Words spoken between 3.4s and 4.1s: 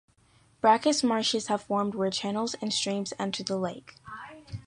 the lake.